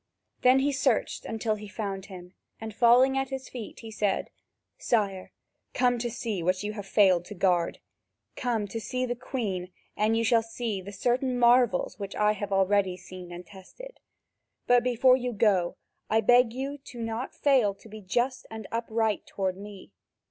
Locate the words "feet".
3.49-3.81